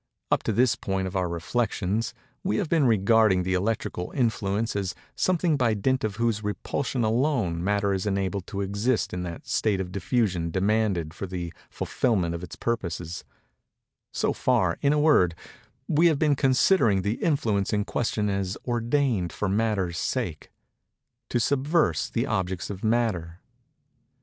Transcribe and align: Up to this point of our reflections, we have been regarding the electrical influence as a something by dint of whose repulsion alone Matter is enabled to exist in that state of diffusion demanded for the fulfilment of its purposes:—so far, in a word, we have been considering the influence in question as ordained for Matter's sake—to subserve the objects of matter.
Up 0.31 0.41
to 0.41 0.51
this 0.51 0.75
point 0.75 1.05
of 1.07 1.15
our 1.15 1.29
reflections, 1.29 2.15
we 2.43 2.57
have 2.57 2.69
been 2.69 2.85
regarding 2.87 3.43
the 3.43 3.53
electrical 3.53 4.09
influence 4.15 4.75
as 4.75 4.93
a 4.93 4.95
something 5.15 5.57
by 5.57 5.75
dint 5.75 6.03
of 6.03 6.15
whose 6.15 6.43
repulsion 6.43 7.03
alone 7.03 7.63
Matter 7.63 7.93
is 7.93 8.07
enabled 8.07 8.47
to 8.47 8.61
exist 8.61 9.13
in 9.13 9.21
that 9.21 9.45
state 9.45 9.79
of 9.79 9.91
diffusion 9.91 10.49
demanded 10.49 11.13
for 11.13 11.27
the 11.27 11.53
fulfilment 11.69 12.33
of 12.33 12.41
its 12.41 12.55
purposes:—so 12.55 14.33
far, 14.33 14.79
in 14.81 14.91
a 14.91 14.97
word, 14.97 15.35
we 15.87 16.07
have 16.07 16.17
been 16.17 16.35
considering 16.35 17.03
the 17.03 17.21
influence 17.21 17.71
in 17.71 17.85
question 17.85 18.27
as 18.27 18.57
ordained 18.65 19.31
for 19.31 19.47
Matter's 19.47 19.99
sake—to 19.99 21.39
subserve 21.39 22.09
the 22.13 22.25
objects 22.25 22.71
of 22.71 22.83
matter. 22.83 23.37